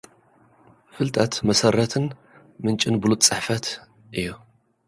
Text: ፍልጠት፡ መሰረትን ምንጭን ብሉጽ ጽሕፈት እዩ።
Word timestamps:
ፍልጠት፡ 0.93 1.33
መሰረትን 1.49 2.05
ምንጭን 2.63 2.95
ብሉጽ 3.03 3.21
ጽሕፈት 3.27 3.65
እዩ። 4.19 4.27